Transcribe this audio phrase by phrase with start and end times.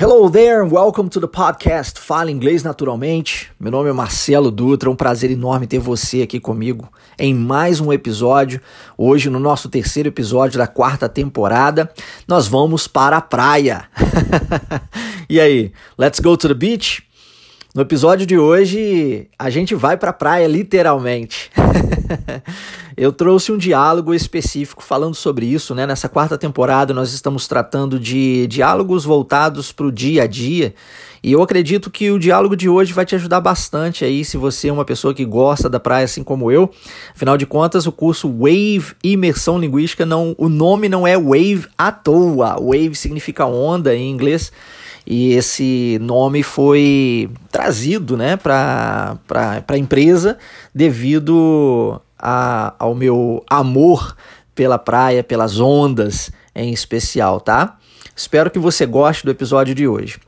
[0.00, 3.50] Hello there, welcome to the podcast Fala Inglês Naturalmente.
[3.58, 7.80] Meu nome é Marcelo Dutra, é um prazer enorme ter você aqui comigo em mais
[7.80, 8.60] um episódio.
[8.96, 11.92] Hoje, no nosso terceiro episódio da quarta temporada,
[12.28, 13.88] nós vamos para a praia.
[15.28, 17.02] e aí, let's go to the beach?
[17.78, 21.48] No episódio de hoje, a gente vai para a praia literalmente.
[22.96, 25.86] Eu trouxe um diálogo específico falando sobre isso, né?
[25.86, 30.74] Nessa quarta temporada nós estamos tratando de diálogos voltados para o dia a dia.
[31.22, 34.66] E eu acredito que o diálogo de hoje vai te ajudar bastante aí, se você
[34.66, 36.68] é uma pessoa que gosta da praia assim como eu.
[37.14, 41.92] Afinal de contas, o curso Wave Imersão Linguística não, o nome não é Wave à
[41.92, 42.56] toa.
[42.60, 44.50] Wave significa onda em inglês
[45.10, 49.18] e esse nome foi trazido né, para
[49.66, 50.36] a empresa
[50.74, 54.14] devido a, ao meu amor
[54.54, 57.78] pela praia, pelas ondas em especial, tá?
[58.14, 60.18] Espero que você goste do episódio de hoje.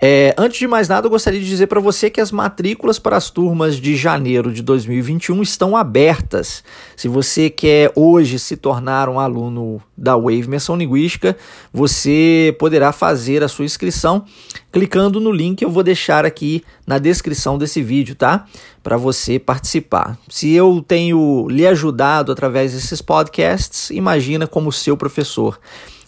[0.00, 3.16] É, antes de mais nada, eu gostaria de dizer para você que as matrículas para
[3.16, 6.62] as turmas de janeiro de 2021 estão abertas.
[6.96, 11.36] Se você quer hoje se tornar um aluno da Wave Imersão Linguística,
[11.72, 14.24] você poderá fazer a sua inscrição
[14.70, 18.44] clicando no link que eu vou deixar aqui na descrição desse vídeo, tá?
[18.84, 20.16] Para você participar.
[20.28, 25.58] Se eu tenho lhe ajudado através desses podcasts, imagina como seu professor.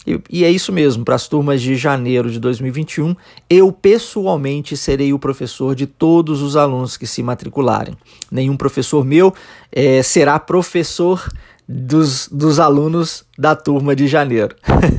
[0.05, 3.15] E, e, é isso mesmo, para as turmas de janeiro de 2021,
[3.49, 7.95] eu pessoalmente serei o professor de todos os alunos que se matricularem.
[8.31, 9.33] Nenhum professor meu
[9.71, 11.23] é, será professor
[11.67, 14.55] dos, dos alunos da turma de janeiro.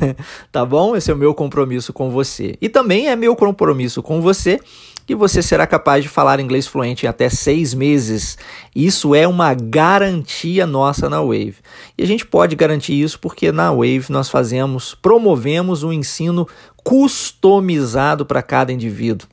[0.51, 0.95] tá bom?
[0.95, 2.55] Esse é o meu compromisso com você.
[2.61, 4.59] E também é meu compromisso com você
[5.05, 8.37] que você será capaz de falar inglês fluente em até seis meses.
[8.75, 11.55] Isso é uma garantia nossa na Wave.
[11.97, 16.47] E a gente pode garantir isso porque na Wave nós fazemos, promovemos um ensino
[16.83, 19.27] customizado para cada indivíduo.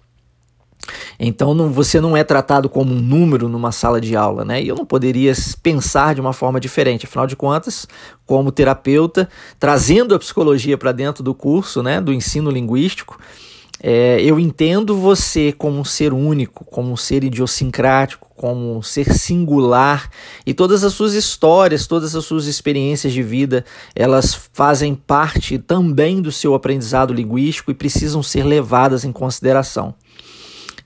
[1.18, 4.62] Então não, você não é tratado como um número numa sala de aula, né?
[4.62, 5.32] E eu não poderia
[5.62, 7.06] pensar de uma forma diferente.
[7.06, 7.86] Afinal de contas,
[8.26, 13.18] como terapeuta, trazendo a psicologia para dentro do curso, né, do ensino linguístico,
[13.82, 19.10] é, eu entendo você como um ser único, como um ser idiosincrático, como um ser
[19.12, 20.10] singular
[20.44, 23.64] e todas as suas histórias, todas as suas experiências de vida,
[23.94, 29.94] elas fazem parte também do seu aprendizado linguístico e precisam ser levadas em consideração.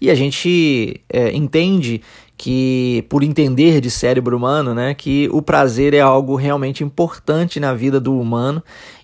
[0.00, 2.00] E a gente é, entende
[2.36, 7.74] que, por entender de cérebro humano, né, que o prazer é algo realmente importante na
[7.74, 8.62] vida do humano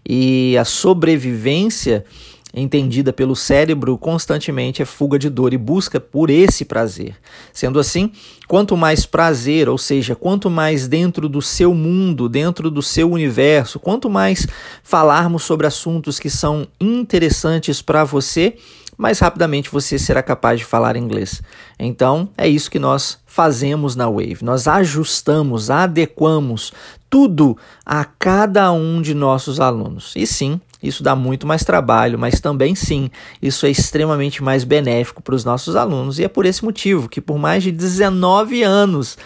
[0.08, 2.04] e a sobrevivência
[2.52, 7.14] entendida pelo cérebro constantemente é fuga de dor e busca por esse prazer.
[7.52, 8.12] Sendo assim,
[8.48, 13.78] quanto mais prazer, ou seja, quanto mais dentro do seu mundo, dentro do seu universo,
[13.78, 14.46] quanto mais
[14.82, 18.56] falarmos sobre assuntos que são interessantes para você,
[19.00, 21.42] mais rapidamente você será capaz de falar inglês.
[21.78, 24.38] Então, é isso que nós fazemos na Wave.
[24.42, 26.70] Nós ajustamos, adequamos
[27.08, 30.12] tudo a cada um de nossos alunos.
[30.14, 33.10] E sim, isso dá muito mais trabalho, mas também sim,
[33.40, 36.18] isso é extremamente mais benéfico para os nossos alunos.
[36.18, 39.18] E é por esse motivo que, por mais de 19 anos,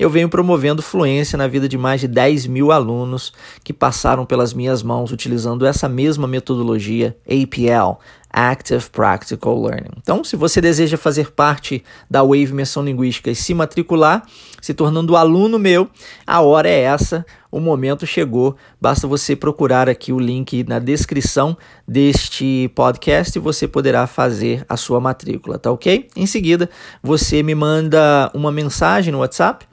[0.00, 4.54] eu venho promovendo fluência na vida de mais de 10 mil alunos que passaram pelas
[4.54, 7.98] minhas mãos utilizando essa mesma metodologia APL,
[8.32, 9.90] Active Practical Learning.
[9.98, 14.22] Então, se você deseja fazer parte da Wave Imersão Linguística e se matricular,
[14.60, 15.88] se tornando aluno meu,
[16.26, 18.56] a hora é essa, o momento chegou.
[18.80, 24.76] Basta você procurar aqui o link na descrição deste podcast e você poderá fazer a
[24.76, 26.08] sua matrícula, tá ok?
[26.14, 26.70] Em seguida,
[27.02, 29.66] você me manda uma mensagem no WhatsApp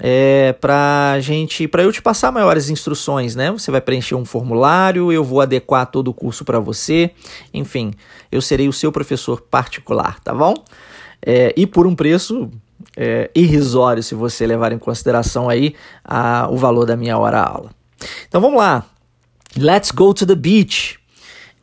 [0.00, 3.50] é, para gente, para eu te passar maiores instruções, né?
[3.50, 7.10] Você vai preencher um formulário, eu vou adequar todo o curso para você,
[7.52, 7.92] enfim,
[8.30, 10.54] eu serei o seu professor particular, tá bom?
[11.24, 12.50] É, e por um preço
[12.96, 15.74] é, irrisório, se você levar em consideração aí
[16.04, 17.70] a, o valor da minha hora aula.
[18.28, 18.84] Então vamos lá,
[19.56, 20.98] let's go to the beach.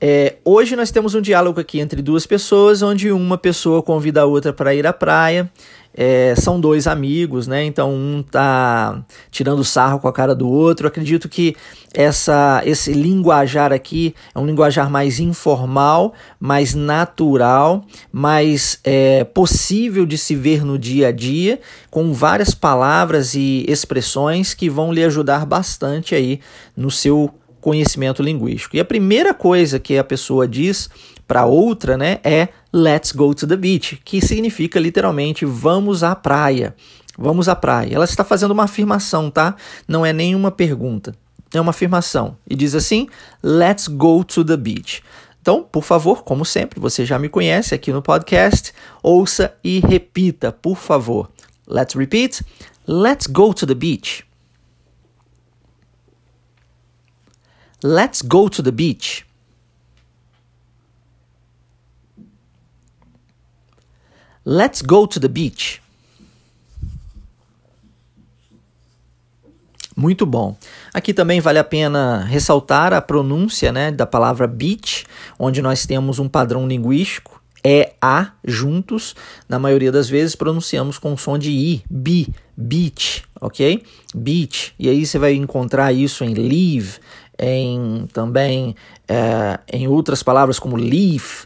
[0.06, 4.26] É, hoje nós temos um diálogo aqui entre duas pessoas, onde uma pessoa convida a
[4.26, 5.50] outra para ir à praia
[5.96, 7.64] é, são dois amigos, né?
[7.64, 10.86] Então um tá tirando sarro com a cara do outro.
[10.86, 11.56] Eu acredito que
[11.94, 20.18] essa, esse linguajar aqui é um linguajar mais informal, mais natural, mais é, possível de
[20.18, 21.60] se ver no dia a dia,
[21.92, 26.40] com várias palavras e expressões que vão lhe ajudar bastante aí
[26.76, 27.32] no seu
[27.62, 28.76] conhecimento linguístico.
[28.76, 30.90] E a primeira coisa que a pessoa diz
[31.34, 36.76] para outra, né, é let's go to the beach, que significa literalmente vamos à praia.
[37.18, 37.96] Vamos à praia.
[37.96, 39.56] Ela está fazendo uma afirmação, tá?
[39.88, 41.16] Não é nenhuma pergunta.
[41.52, 42.38] É uma afirmação.
[42.48, 43.08] E diz assim:
[43.44, 45.02] Let's go to the beach.
[45.42, 48.72] Então, por favor, como sempre, você já me conhece aqui no podcast,
[49.02, 51.32] ouça e repita, por favor.
[51.68, 52.46] Let's repeat.
[52.88, 54.24] Let's go to the beach.
[57.82, 59.26] Let's go to the beach.
[64.46, 65.82] Let's go to the beach.
[69.96, 70.58] Muito bom.
[70.94, 75.06] Aqui também vale a pena ressaltar a pronúncia né, da palavra beach,
[75.38, 79.16] onde nós temos um padrão linguístico, é a juntos.
[79.48, 83.84] Na maioria das vezes pronunciamos com som de i, bi, beach, ok?
[84.14, 84.74] Beach.
[84.78, 87.00] E aí você vai encontrar isso em leave,
[87.40, 88.76] em também
[89.08, 91.46] é, em outras palavras como leaf,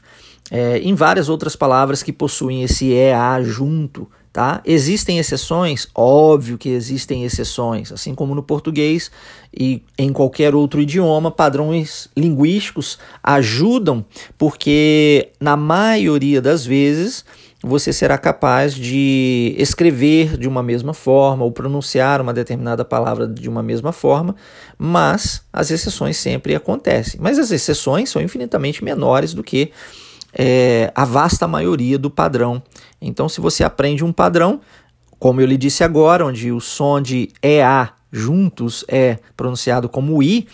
[0.52, 4.10] é, em várias outras palavras que possuem esse EA junto.
[4.32, 4.62] Tá?
[4.64, 5.88] Existem exceções?
[5.96, 9.10] Óbvio que existem exceções, assim como no português
[9.52, 14.06] e em qualquer outro idioma, padrões linguísticos ajudam,
[14.38, 17.26] porque na maioria das vezes
[17.64, 23.50] você será capaz de escrever de uma mesma forma ou pronunciar uma determinada palavra de
[23.50, 24.36] uma mesma forma,
[24.78, 27.20] mas as exceções sempre acontecem.
[27.20, 29.72] Mas as exceções são infinitamente menores do que
[30.38, 32.62] é, a vasta maioria do padrão.
[33.02, 34.62] Então, se você aprende um padrão,
[35.18, 40.48] como eu lhe disse agora, onde o som de EA juntos é pronunciado como I,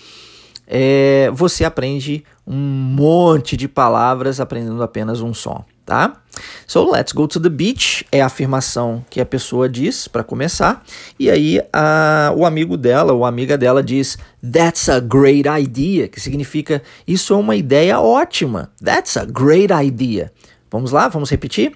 [0.65, 6.17] é, você aprende um monte de palavras aprendendo apenas um som tá?
[6.65, 10.83] So let's go to the beach é a afirmação que a pessoa diz para começar.
[11.19, 16.19] E aí a, o amigo dela, ou amiga dela diz That's a great idea, que
[16.19, 18.71] significa isso é uma ideia ótima.
[18.83, 20.31] That's a great idea.
[20.71, 21.75] Vamos lá, vamos repetir?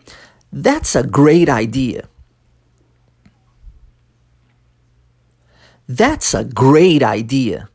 [0.52, 2.06] That's a great idea.
[5.88, 7.70] That's a great idea.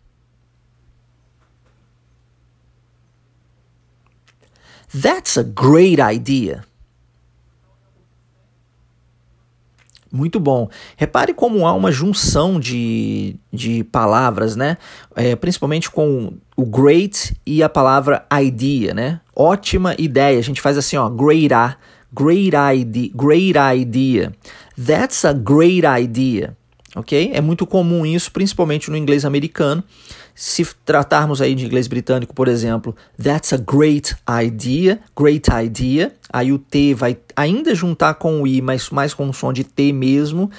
[4.95, 6.65] That's a great idea.
[10.13, 10.69] Muito bom.
[10.95, 14.77] Repare como há uma junção de, de palavras, né?
[15.17, 19.21] É, principalmente com o great e a palavra idea, né?
[19.35, 20.39] Ótima ideia.
[20.39, 21.79] A gente faz assim, ó, great, a,
[22.13, 24.35] great idea, great idea.
[24.77, 26.55] That's a great idea.
[26.95, 27.31] Ok?
[27.33, 29.83] É muito comum isso, principalmente no inglês americano.
[30.35, 34.15] Se tratarmos aí de inglês britânico, por exemplo, that's a great
[34.45, 36.13] idea, great idea.
[36.33, 39.65] Aí o T vai ainda juntar com o I, mas mais com o som de
[39.65, 40.51] T mesmo.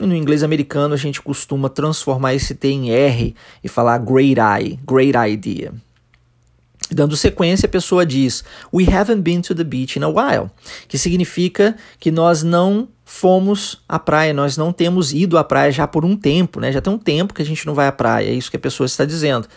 [0.00, 4.38] E no inglês americano a gente costuma transformar esse T em R e falar great
[4.38, 5.72] eye, great idea.
[6.90, 8.42] Dando sequência, a pessoa diz:
[8.72, 10.50] We haven't been to the beach in a while,
[10.86, 15.86] que significa que nós não fomos à praia, nós não temos ido à praia já
[15.86, 16.72] por um tempo, né?
[16.72, 18.60] Já tem um tempo que a gente não vai à praia, é isso que a
[18.60, 19.48] pessoa está dizendo.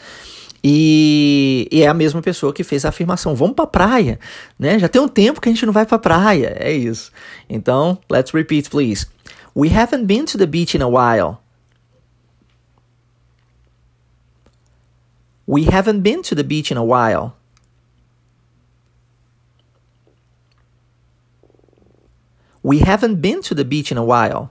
[0.63, 4.19] E, e é a mesma pessoa que fez a afirmação: vamos para praia,
[4.59, 4.77] né?
[4.77, 7.11] Já tem um tempo que a gente não vai para praia, é isso.
[7.49, 9.07] Então, let's repeat, please.
[9.55, 11.37] We haven't been to the beach in a while.
[15.51, 17.35] We haven't been to the beach in a while.
[22.63, 24.49] We haven't been to the beach in a while.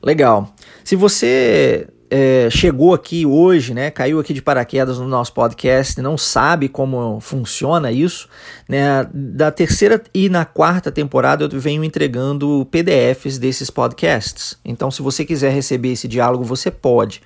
[0.00, 0.54] Legal.
[0.84, 6.16] Se você é, chegou aqui hoje, né, caiu aqui de paraquedas no nosso podcast, não
[6.16, 8.28] sabe como funciona isso,
[8.68, 14.58] né, da terceira e na quarta temporada eu venho entregando PDFs desses podcasts.
[14.64, 17.22] Então, se você quiser receber esse diálogo, você pode.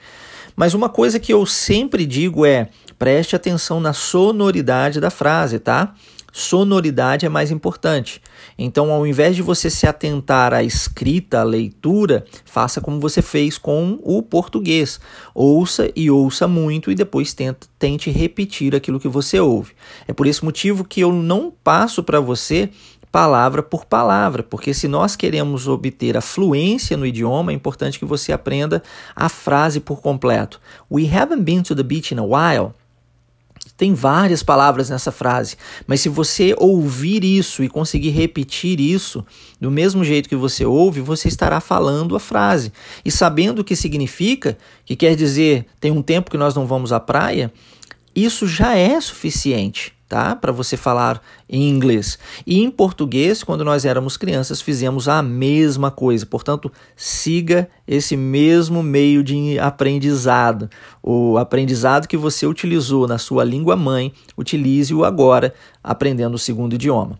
[0.56, 2.68] Mas uma coisa que eu sempre digo é
[2.98, 5.94] preste atenção na sonoridade da frase, tá?
[6.32, 8.22] sonoridade é mais importante.
[8.58, 13.56] Então, ao invés de você se atentar à escrita, à leitura, faça como você fez
[13.56, 14.98] com o português.
[15.32, 19.72] Ouça e ouça muito e depois tenta, tente repetir aquilo que você ouve.
[20.08, 22.70] É por esse motivo que eu não passo para você
[23.10, 28.04] palavra por palavra, porque se nós queremos obter a fluência no idioma, é importante que
[28.04, 28.82] você aprenda
[29.16, 30.60] a frase por completo.
[30.90, 32.74] We haven't been to the beach in a while.
[33.78, 35.56] Tem várias palavras nessa frase,
[35.86, 39.24] mas se você ouvir isso e conseguir repetir isso
[39.60, 42.72] do mesmo jeito que você ouve, você estará falando a frase.
[43.04, 46.92] E sabendo o que significa, que quer dizer tem um tempo que nós não vamos
[46.92, 47.52] à praia,
[48.14, 50.34] isso já é suficiente tá?
[50.34, 52.18] Para você falar em inglês.
[52.46, 56.24] E em português, quando nós éramos crianças, fizemos a mesma coisa.
[56.24, 60.70] Portanto, siga esse mesmo meio de aprendizado.
[61.02, 65.52] O aprendizado que você utilizou na sua língua mãe, utilize-o agora
[65.84, 67.18] aprendendo o segundo idioma.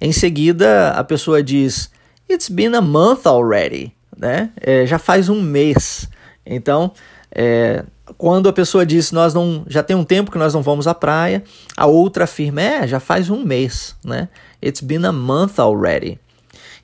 [0.00, 1.90] Em seguida, a pessoa diz:
[2.30, 4.50] It's been a month already, né?
[4.60, 6.08] É, já faz um mês.
[6.46, 6.92] Então,
[7.34, 7.84] É,
[8.16, 10.94] quando a pessoa diz nós não já tem um tempo que nós não vamos à
[10.94, 11.42] praia,
[11.76, 14.28] a outra afirma é já faz um mês, né?
[14.62, 16.18] It's been a month already.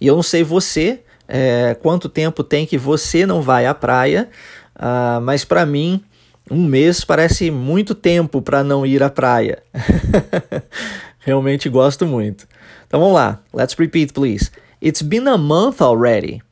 [0.01, 4.29] E eu não sei você é, quanto tempo tem que você não vai à praia,
[4.77, 6.03] uh, mas para mim
[6.51, 9.63] um mês parece muito tempo para não ir à praia.
[11.21, 12.49] Realmente gosto muito.
[12.87, 13.39] Então vamos lá.
[13.55, 14.51] Let's repeat, please.
[14.83, 16.43] It's been a month already.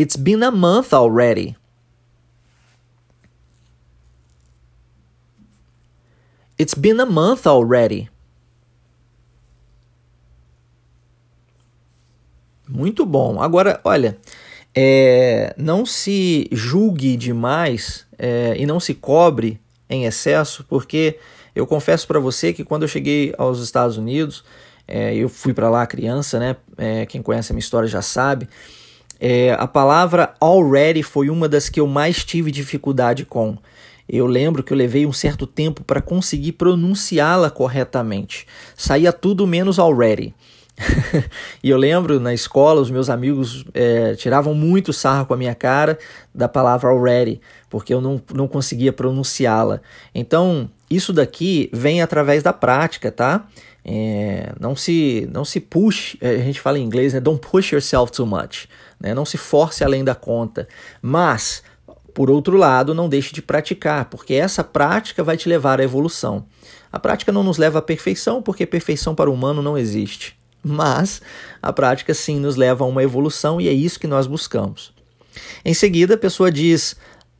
[0.00, 1.56] It's been a month already.
[6.58, 8.08] It's been a month already.
[12.66, 13.42] Muito bom.
[13.42, 14.16] Agora, olha,
[14.74, 21.18] é, não se julgue demais é, e não se cobre em excesso, porque
[21.54, 24.42] eu confesso para você que quando eu cheguei aos Estados Unidos,
[24.88, 26.56] é, eu fui para lá criança, né?
[26.78, 28.48] É, quem conhece a minha história já sabe.
[29.20, 33.58] É, a palavra already foi uma das que eu mais tive dificuldade com.
[34.08, 38.46] Eu lembro que eu levei um certo tempo para conseguir pronunciá-la corretamente.
[38.76, 40.34] Saía tudo menos already.
[41.62, 45.54] e eu lembro na escola, os meus amigos é, tiravam muito sarro com a minha
[45.54, 45.98] cara
[46.34, 49.80] da palavra already, porque eu não, não conseguia pronunciá-la.
[50.14, 53.46] Então, isso daqui vem através da prática, tá?
[53.84, 57.20] É, não se não se push, é, a gente fala em inglês, né?
[57.20, 58.66] Don't push yourself too much.
[58.98, 59.14] Né?
[59.14, 60.68] Não se force além da conta.
[61.00, 61.62] Mas,
[62.14, 66.44] por outro lado, não deixe de praticar, porque essa prática vai te levar à evolução.
[66.92, 70.38] A prática não nos leva à perfeição, porque perfeição para o humano não existe.
[70.62, 71.22] Mas
[71.62, 74.92] a prática sim nos leva a uma evolução e é isso que nós buscamos.
[75.64, 76.96] Em seguida, a pessoa diz: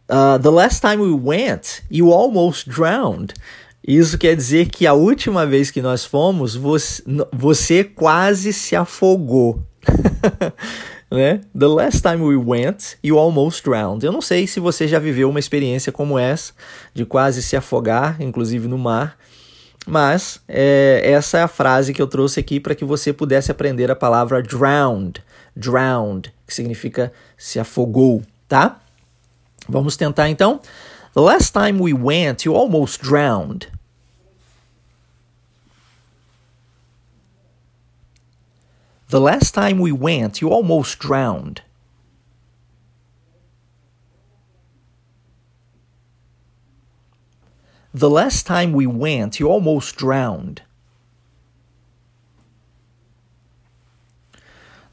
[0.09, 3.35] uh, The last time we went, you almost drowned.
[3.87, 9.63] Isso quer dizer que a última vez que nós fomos, você, você quase se afogou.
[11.11, 11.41] né?
[11.59, 14.05] The last time we went, you almost drowned.
[14.05, 16.53] Eu não sei se você já viveu uma experiência como essa,
[16.95, 19.17] de quase se afogar, inclusive no mar,
[19.87, 23.91] mas é, essa é a frase que eu trouxe aqui para que você pudesse aprender
[23.91, 25.23] a palavra drowned,
[25.57, 28.79] drowned, que significa se afogou, tá?
[29.69, 30.61] Vamos tentar então.
[31.13, 33.67] The last time we went, you almost drowned.
[39.09, 41.63] The last time we went, you almost drowned.
[47.93, 50.63] The last time we went, you almost drowned.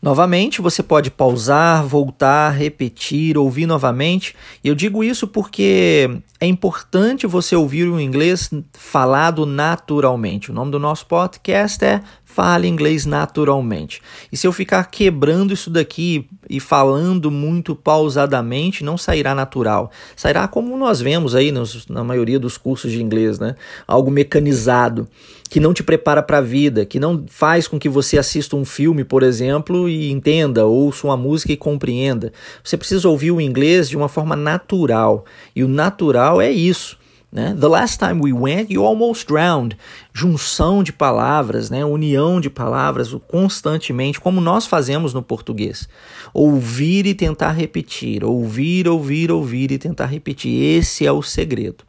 [0.08, 4.34] Novamente, você pode pausar, voltar, repetir, ouvir novamente.
[4.64, 6.10] E eu digo isso porque
[6.40, 10.50] é importante você ouvir o inglês falado naturalmente.
[10.50, 14.02] O nome do nosso podcast é Fale Inglês Naturalmente.
[14.32, 19.92] E se eu ficar quebrando isso daqui e falando muito pausadamente, não sairá natural.
[20.16, 23.56] Sairá como nós vemos aí nos, na maioria dos cursos de inglês, né?
[23.86, 25.06] Algo mecanizado
[25.50, 28.66] que não te prepara para a vida, que não faz com que você assista um
[28.66, 32.34] filme, por exemplo, e entenda, ouça uma música e compreenda.
[32.64, 35.26] Você precisa ouvir o inglês de uma forma natural.
[35.56, 36.98] E o natural é isso.
[37.32, 37.56] Né?
[37.60, 39.78] The last time we went, you almost drowned.
[40.14, 41.84] Junção de palavras, né?
[41.84, 45.88] união de palavras constantemente, como nós fazemos no português.
[46.34, 48.24] Ouvir e tentar repetir.
[48.24, 50.78] Ouvir, ouvir, ouvir e tentar repetir.
[50.78, 51.84] Esse é o segredo.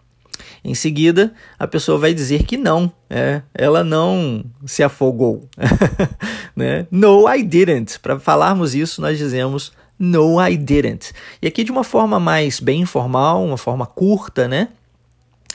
[0.64, 5.48] Em seguida, a pessoa vai dizer que não, é, ela não se afogou.
[6.54, 6.86] né?
[6.90, 7.98] No, I didn't.
[8.00, 11.12] Para falarmos isso, nós dizemos No, I didn't.
[11.42, 14.68] E aqui de uma forma mais bem informal, uma forma curta, né?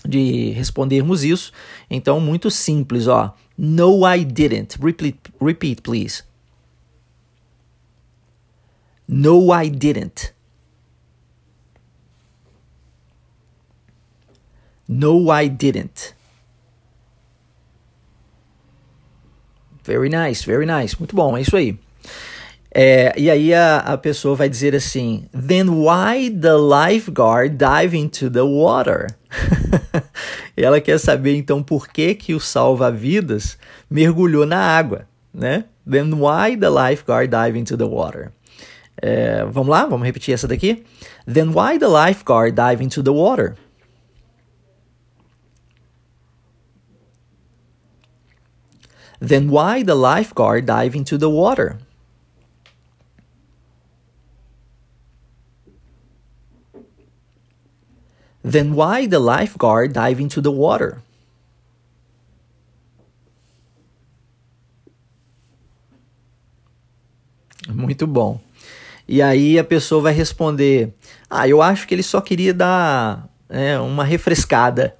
[0.06, 1.52] De respondermos isso.
[1.90, 3.34] Então, muito simples, ó.
[3.58, 4.78] No, I didn't.
[4.82, 6.24] Repeat, repeat please.
[9.08, 10.33] No, I didn't.
[14.88, 16.14] No, I didn't.
[19.84, 20.98] Very nice, very nice.
[20.98, 21.78] Muito bom, é isso aí.
[22.76, 28.32] É, e aí a, a pessoa vai dizer assim: Then why the lifeguard dive into
[28.32, 29.08] the water?
[30.58, 33.58] ela quer saber então por que, que o salva-vidas
[33.90, 35.66] mergulhou na água, né?
[35.88, 38.32] Then why the lifeguard dive into the water?
[39.02, 40.84] É, vamos lá, vamos repetir essa daqui.
[41.32, 43.56] Then why the lifeguard dive into the water?
[49.24, 51.80] Then why the lifeguard dive into the water?
[58.44, 61.02] Then why the lifeguard dive into the water?
[67.70, 68.42] Muito bom.
[69.08, 70.94] E aí a pessoa vai responder:
[71.30, 74.98] Ah, eu acho que ele só queria dar é, uma refrescada.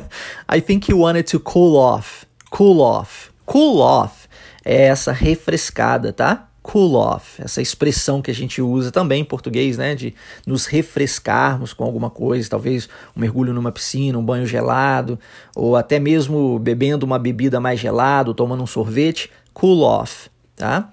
[0.48, 2.24] I think he wanted to cool off.
[2.50, 3.35] Cool off.
[3.46, 4.28] Cool off
[4.64, 6.48] é essa refrescada, tá?
[6.60, 9.94] Cool off, essa expressão que a gente usa também em português, né?
[9.94, 10.12] De
[10.44, 15.16] nos refrescarmos com alguma coisa, talvez um mergulho numa piscina, um banho gelado,
[15.54, 19.30] ou até mesmo bebendo uma bebida mais gelada, tomando um sorvete.
[19.54, 20.90] Cool off, tá?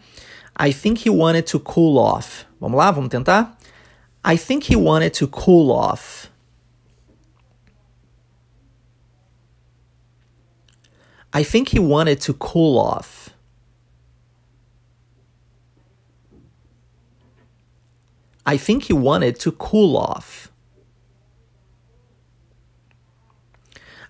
[0.64, 2.46] I think he wanted to cool off.
[2.62, 3.58] Vamos lá, vamos tentar?
[4.26, 6.30] I think he wanted to cool off.
[11.34, 13.32] I think he wanted to cool off.
[18.46, 20.50] I think he wanted to cool off.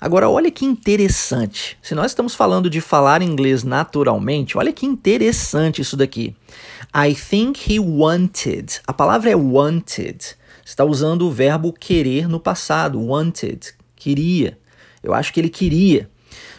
[0.01, 1.77] Agora, olha que interessante.
[1.81, 6.35] Se nós estamos falando de falar inglês naturalmente, olha que interessante isso daqui.
[6.93, 8.81] I think he wanted.
[8.85, 10.17] A palavra é wanted.
[10.17, 12.99] Você está usando o verbo querer no passado.
[12.99, 13.73] Wanted.
[13.95, 14.59] Queria.
[15.01, 16.09] Eu acho que ele queria.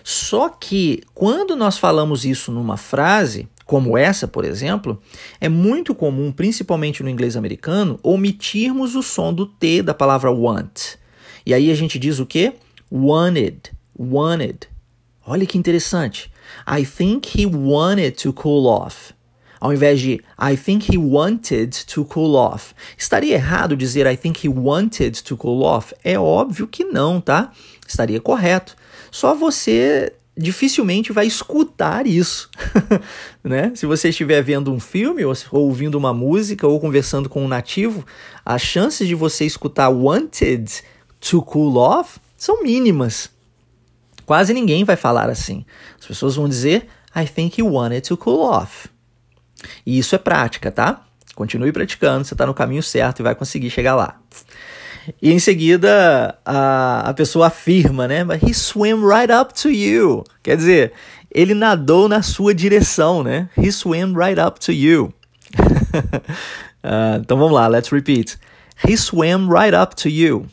[0.06, 5.00] Só que quando nós falamos isso numa frase, como essa, por exemplo,
[5.40, 10.96] é muito comum, principalmente no inglês americano, omitirmos o som do T da palavra want.
[11.46, 12.52] E aí a gente diz o quê?
[12.92, 14.68] Wanted, wanted.
[15.26, 16.30] Olha que interessante.
[16.68, 19.14] I think he wanted to cool off.
[19.64, 22.74] Ao invés de I think he wanted to cool off.
[22.98, 25.94] Estaria errado dizer I think he wanted to cool off?
[26.04, 27.50] É óbvio que não, tá?
[27.88, 28.76] Estaria correto.
[29.10, 32.50] Só você dificilmente vai escutar isso,
[33.42, 33.72] né?
[33.74, 38.04] Se você estiver vendo um filme ou ouvindo uma música ou conversando com um nativo,
[38.44, 40.70] as chances de você escutar wanted
[41.18, 43.30] to cool off são mínimas.
[44.26, 45.64] Quase ninguém vai falar assim.
[45.98, 48.92] As pessoas vão dizer I think he wanted to cool off.
[49.84, 51.02] E isso é prática, tá?
[51.34, 54.16] Continue praticando, você está no caminho certo e vai conseguir chegar lá.
[55.20, 58.24] E em seguida a, a pessoa afirma, né?
[58.24, 60.24] But he swam right up to you.
[60.42, 60.92] Quer dizer,
[61.30, 63.48] ele nadou na sua direção, né?
[63.56, 65.12] He swam right up to you.
[65.58, 68.38] uh, então vamos lá, let's repeat.
[68.86, 70.46] He swam right up to you.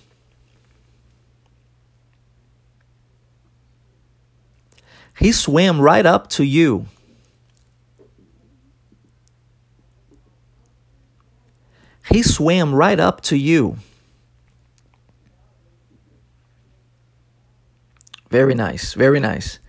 [5.19, 6.87] He swam right up to you.
[12.11, 13.77] He swam right up to you.
[18.29, 19.59] Very nice, very nice.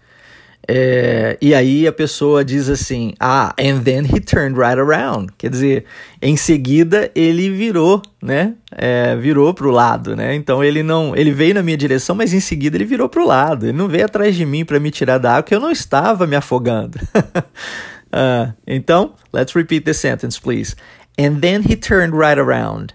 [0.69, 5.33] É, e aí a pessoa diz assim: Ah, and then he turned right around.
[5.37, 5.85] Quer dizer,
[6.21, 8.55] em seguida ele virou, né?
[8.71, 10.35] É, virou pro lado, né?
[10.37, 13.67] Então ele não, ele veio na minha direção, mas em seguida ele virou pro lado.
[13.67, 16.27] Ele não veio atrás de mim para me tirar da água, que eu não estava
[16.29, 16.97] me afogando.
[17.17, 20.77] uh, então, let's repeat the sentence, please.
[21.19, 22.95] And then he turned right around.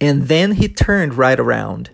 [0.00, 1.90] And then he turned right around.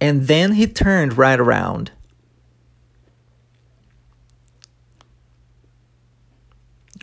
[0.00, 1.90] And then he turned right around.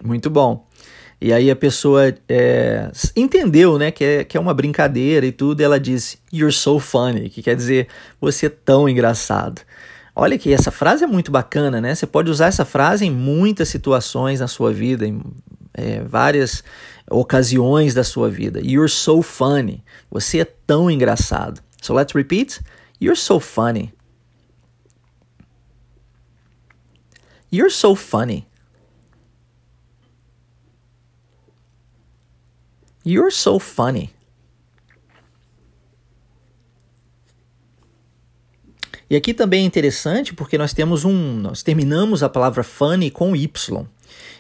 [0.04, 0.66] Muito bom.
[1.22, 5.62] E aí a pessoa é, entendeu, né, que é, que é uma brincadeira e tudo,
[5.62, 7.88] e ela disse, You're so funny, que quer dizer,
[8.20, 9.62] você é tão engraçado.
[10.16, 11.94] Olha que essa frase é muito bacana, né?
[11.94, 15.22] Você pode usar essa frase em muitas situações na sua vida, em
[15.74, 16.64] é, várias
[17.10, 18.60] ocasiões da sua vida.
[18.60, 19.84] You're so funny.
[20.10, 21.62] Você é tão engraçado.
[21.82, 22.60] So let's repeat.
[23.00, 23.94] You're so funny.
[27.54, 28.48] You're so funny.
[33.06, 34.12] You're so funny.
[39.10, 43.36] E aqui também é interessante porque nós temos um, nós terminamos a palavra funny com
[43.36, 43.86] y.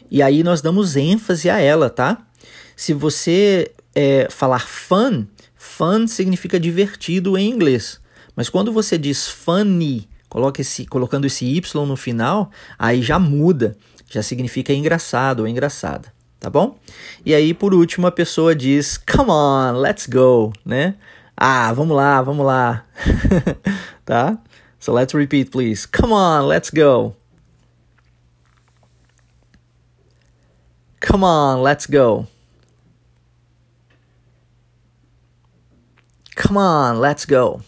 [0.10, 2.26] E aí nós damos ênfase a ela, tá?
[2.76, 8.00] Se você é, falar fun, fun significa divertido em inglês.
[8.36, 13.76] Mas quando você diz funny, coloca esse, colocando esse y no final, aí já muda,
[14.10, 16.75] já significa engraçado ou engraçada, tá bom?
[17.23, 20.95] E aí por último a pessoa diz come on, let's go, né?
[21.38, 22.86] Ah, vamos lá, vamos lá,
[24.04, 24.38] tá?
[24.80, 25.88] So let's repeat, please.
[25.88, 27.15] Come on, let's go.
[30.99, 32.27] Come on, let's go.
[36.36, 37.62] Come on, let's go.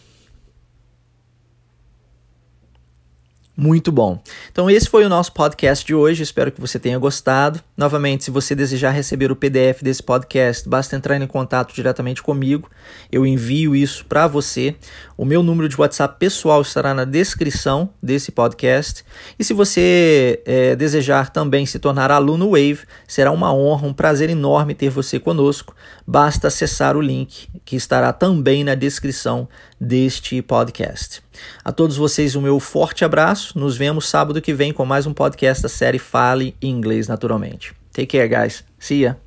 [3.56, 4.20] muito bom.
[4.54, 6.22] Então, esse foi o nosso podcast de hoje.
[6.22, 7.60] Espero que você tenha gostado.
[7.76, 12.70] Novamente, se você desejar receber o PDF desse podcast, basta entrar em contato diretamente comigo.
[13.10, 14.76] Eu envio isso para você.
[15.16, 19.04] O meu número de WhatsApp pessoal estará na descrição desse podcast.
[19.36, 24.30] E se você é, desejar também se tornar aluno Wave, será uma honra, um prazer
[24.30, 25.74] enorme ter você conosco.
[26.06, 29.48] Basta acessar o link que estará também na descrição
[29.80, 31.24] deste podcast.
[31.64, 33.58] A todos vocês, o meu forte abraço.
[33.58, 37.72] Nos vemos sábado que vem com mais um podcast da série Fale Inglês Naturalmente.
[37.90, 38.62] Take care, guys.
[38.78, 39.23] See ya.